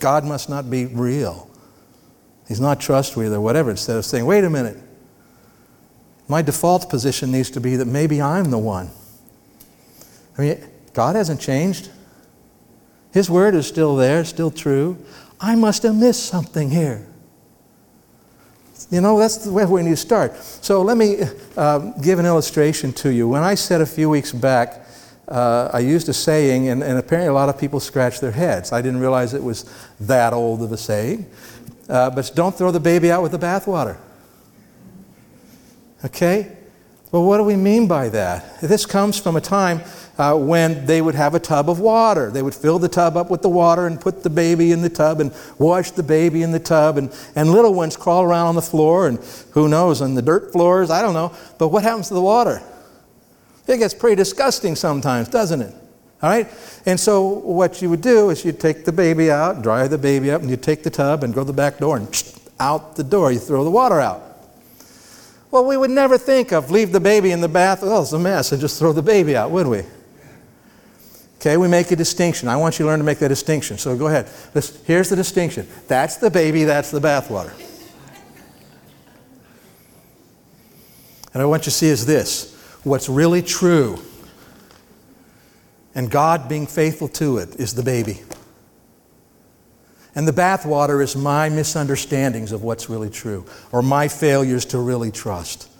[0.00, 1.48] God must not be real.
[2.48, 4.76] He's not trustworthy or whatever, instead of saying, wait a minute,
[6.28, 8.90] my default position needs to be that maybe I'm the one.
[10.36, 11.90] I mean, God hasn't changed.
[13.12, 14.96] His word is still there, still true.
[15.40, 17.06] I must have missed something here.
[18.90, 20.36] You know, that's way we need to start.
[20.36, 21.18] So let me
[21.56, 23.28] uh, give an illustration to you.
[23.28, 24.86] When I said a few weeks back,
[25.28, 28.72] uh, I used a saying, and, and apparently a lot of people scratched their heads.
[28.72, 29.64] I didn't realize it was
[30.00, 31.26] that old of a saying.
[31.88, 33.96] Uh, but don't throw the baby out with the bathwater.
[36.04, 36.56] Okay?
[37.10, 38.60] Well, what do we mean by that?
[38.60, 39.82] This comes from a time
[40.16, 42.30] uh, when they would have a tub of water.
[42.30, 44.88] They would fill the tub up with the water and put the baby in the
[44.88, 46.96] tub and wash the baby in the tub.
[46.96, 49.18] And, and little ones crawl around on the floor and
[49.50, 51.34] who knows, on the dirt floors, I don't know.
[51.58, 52.62] But what happens to the water?
[53.66, 55.74] It gets pretty disgusting sometimes, doesn't it?
[56.22, 56.48] All right?
[56.86, 60.30] And so what you would do is you'd take the baby out, dry the baby
[60.30, 62.08] up, and you'd take the tub and go to the back door and
[62.60, 64.22] out the door, you throw the water out.
[65.50, 67.80] Well, we would never think of leave the baby in the bath.
[67.82, 69.82] Oh, it's a mess, and just throw the baby out, would we?
[71.36, 72.48] Okay, we make a distinction.
[72.48, 73.76] I want you to learn to make that distinction.
[73.76, 74.30] So go ahead.
[74.54, 75.66] This, here's the distinction.
[75.88, 77.52] That's the baby, that's the bathwater.
[81.34, 82.54] And I want you to see is this
[82.84, 83.98] what's really true
[85.94, 88.20] and God being faithful to it is the baby.
[90.14, 95.10] And the bathwater is my misunderstandings of what's really true or my failures to really
[95.10, 95.70] trust.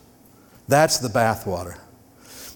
[0.68, 1.78] That's the bathwater.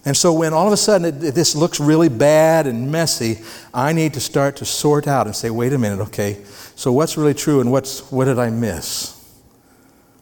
[0.05, 3.39] And so when all of a sudden it, it, this looks really bad and messy,
[3.73, 6.41] I need to start to sort out and say, wait a minute, okay,
[6.75, 9.13] so what's really true and what's, what did I miss?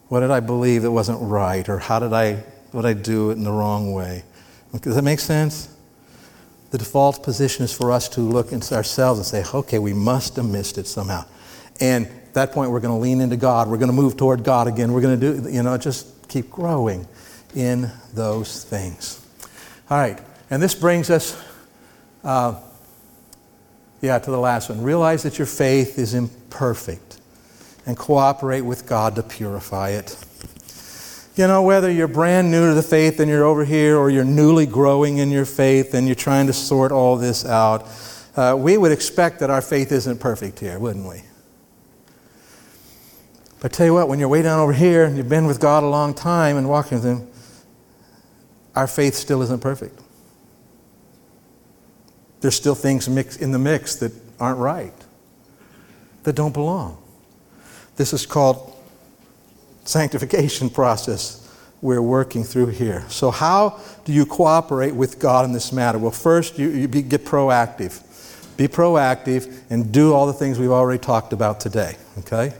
[0.08, 1.68] What did I believe that wasn't right?
[1.68, 2.34] Or how did I,
[2.72, 4.24] what did I do it in the wrong way?
[4.80, 5.74] Does that make sense?
[6.70, 10.36] The default position is for us to look into ourselves and say, okay, we must
[10.36, 11.24] have missed it somehow.
[11.80, 13.68] And at that point, we're going to lean into God.
[13.68, 14.92] We're going to move toward God again.
[14.92, 17.06] We're going to do, you know, just keep growing
[17.54, 19.24] in those things.
[19.88, 20.18] All right,
[20.50, 21.40] and this brings us,
[22.24, 22.60] uh,
[24.00, 24.82] yeah, to the last one.
[24.82, 27.20] Realize that your faith is imperfect
[27.86, 30.16] and cooperate with God to purify it.
[31.36, 34.24] You know, whether you're brand new to the faith and you're over here or you're
[34.24, 37.86] newly growing in your faith and you're trying to sort all this out,
[38.36, 41.22] uh, we would expect that our faith isn't perfect here, wouldn't we?
[43.60, 45.82] But tell you what, when you're way down over here and you've been with God
[45.82, 47.28] a long time and walking with Him,
[48.74, 50.00] our faith still isn't perfect.
[52.40, 54.94] There's still things mix, in the mix that aren't right,
[56.22, 57.02] that don't belong.
[57.96, 58.75] This is called
[59.86, 61.42] sanctification process
[61.80, 63.04] we're working through here.
[63.08, 65.98] So, how do you cooperate with God in this matter?
[65.98, 68.02] Well, first, you, you be, get proactive.
[68.56, 72.54] Be proactive and do all the things we've already talked about today, okay?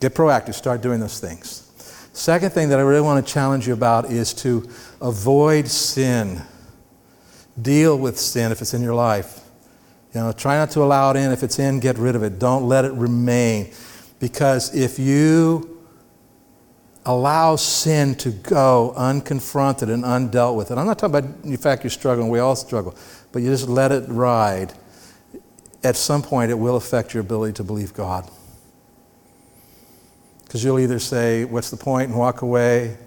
[0.00, 1.68] Get proactive, start doing those things.
[2.12, 4.68] Second thing that I really want to challenge you about is to
[5.00, 6.42] avoid sin.
[7.60, 9.40] Deal with sin if it's in your life.
[10.14, 11.32] You know, try not to allow it in.
[11.32, 12.38] If it's in, get rid of it.
[12.38, 13.72] Don't let it remain.
[14.20, 15.71] Because if you
[17.04, 21.82] allow sin to go unconfronted and undealt with, and I'm not talking about the fact
[21.82, 22.94] you're struggling, we all struggle,
[23.32, 24.72] but you just let it ride,
[25.82, 28.28] at some point it will affect your ability to believe God.
[30.44, 32.98] Because you'll either say, What's the point, and walk away,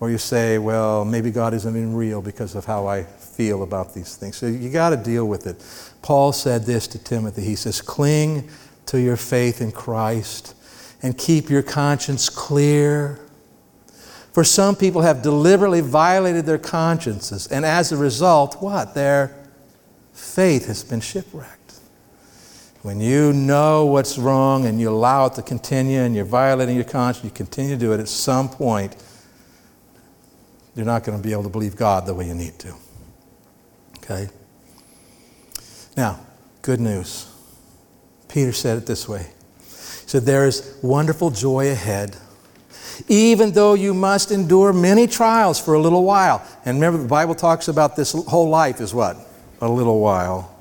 [0.00, 3.94] or you say, Well, maybe God isn't even real because of how I feel about
[3.94, 4.36] these things.
[4.36, 5.62] So you got to deal with it.
[6.02, 8.48] Paul said this to Timothy He says, Cling
[8.86, 10.56] to your faith in Christ
[11.02, 13.18] and keep your conscience clear.
[14.32, 18.94] For some people have deliberately violated their consciences, and as a result, what?
[18.94, 19.36] Their
[20.12, 21.56] faith has been shipwrecked.
[22.82, 26.84] When you know what's wrong and you allow it to continue and you're violating your
[26.84, 28.96] conscience, you continue to do it, at some point,
[30.74, 32.74] you're not going to be able to believe God the way you need to.
[33.98, 34.28] Okay?
[35.96, 36.20] Now,
[36.62, 37.26] good news.
[38.28, 39.26] Peter said it this way.
[40.10, 42.16] Said, There is wonderful joy ahead,
[43.06, 46.44] even though you must endure many trials for a little while.
[46.64, 49.16] And remember, the Bible talks about this whole life is what?
[49.60, 50.58] A little while.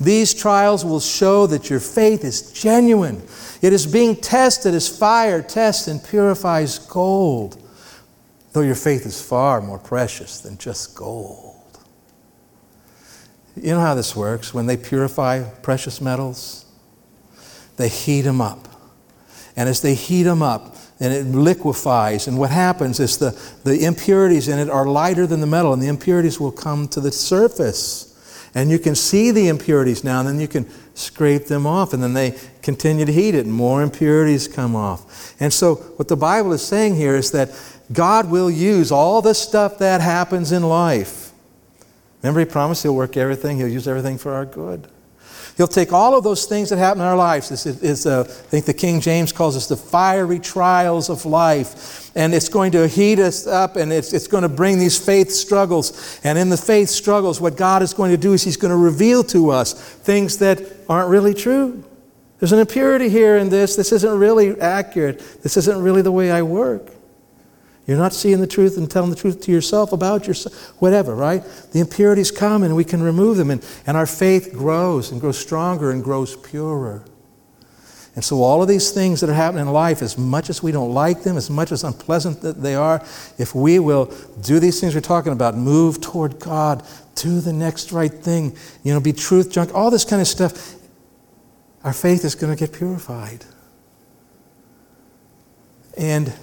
[0.00, 3.22] These trials will show that your faith is genuine.
[3.60, 7.60] It is being tested as fire tests and purifies gold,
[8.52, 11.56] though your faith is far more precious than just gold.
[13.56, 14.54] You know how this works?
[14.54, 16.66] When they purify precious metals,
[17.78, 18.68] they heat them up.
[19.56, 23.30] And as they heat them up, and it liquefies, and what happens is the,
[23.64, 27.00] the impurities in it are lighter than the metal, and the impurities will come to
[27.00, 28.04] the surface.
[28.54, 32.02] And you can see the impurities now, and then you can scrape them off, and
[32.02, 35.34] then they continue to heat it, and more impurities come off.
[35.40, 37.50] And so, what the Bible is saying here is that
[37.92, 41.32] God will use all the stuff that happens in life.
[42.22, 44.88] Remember, He promised He'll work everything, He'll use everything for our good.
[45.58, 47.48] He'll take all of those things that happen in our lives.
[47.48, 51.26] This is, is uh, I think the King James calls us the fiery trials of
[51.26, 52.12] life.
[52.14, 55.32] And it's going to heat us up and it's, it's going to bring these faith
[55.32, 56.20] struggles.
[56.22, 58.76] And in the faith struggles, what God is going to do is He's going to
[58.76, 61.82] reveal to us things that aren't really true.
[62.38, 63.74] There's an impurity here in this.
[63.74, 65.18] This isn't really accurate.
[65.42, 66.92] This isn't really the way I work.
[67.88, 71.42] You're not seeing the truth and telling the truth to yourself about yourself, whatever, right?
[71.72, 75.38] The impurities come and we can remove them, and, and our faith grows and grows
[75.38, 77.02] stronger and grows purer.
[78.14, 80.70] And so, all of these things that are happening in life, as much as we
[80.70, 83.02] don't like them, as much as unpleasant that they are,
[83.38, 84.12] if we will
[84.42, 86.84] do these things we're talking about, move toward God,
[87.14, 90.74] do the next right thing, you know, be truth junk, all this kind of stuff,
[91.84, 93.46] our faith is going to get purified.
[95.96, 96.34] And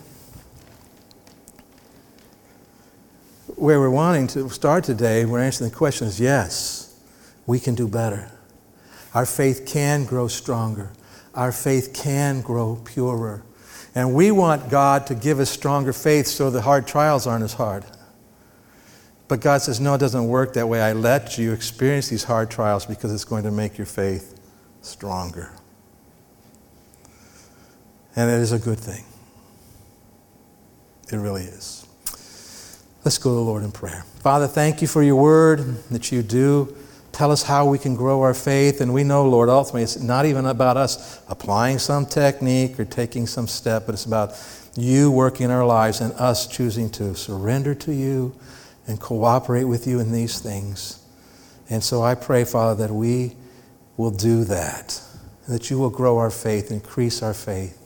[3.55, 6.99] where we're wanting to start today, we're answering the question is yes,
[7.45, 8.31] we can do better.
[9.13, 10.91] Our faith can grow stronger.
[11.33, 13.43] Our faith can grow purer.
[13.93, 17.53] And we want God to give us stronger faith so the hard trials aren't as
[17.53, 17.85] hard.
[19.27, 20.81] But God says, no, it doesn't work that way.
[20.81, 24.39] I let you experience these hard trials because it's going to make your faith
[24.81, 25.51] stronger.
[28.15, 29.03] And it is a good thing.
[31.11, 31.84] It really is.
[33.05, 34.03] Let's go to the Lord in prayer.
[34.21, 35.59] Father, thank you for your word
[35.91, 36.75] that you do.
[37.11, 38.81] Tell us how we can grow our faith.
[38.81, 43.27] And we know, Lord, ultimately, it's not even about us applying some technique or taking
[43.27, 44.33] some step, but it's about
[44.75, 48.33] you working in our lives and us choosing to surrender to you
[48.87, 50.99] and cooperate with you in these things.
[51.69, 53.35] And so I pray, Father, that we
[53.97, 54.99] will do that,
[55.47, 57.79] that you will grow our faith, increase our faith.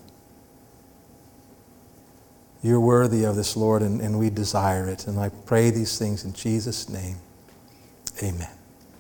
[2.62, 5.08] You're worthy of this, Lord, and, and we desire it.
[5.08, 7.18] And I pray these things in Jesus' name.
[8.22, 8.59] Amen.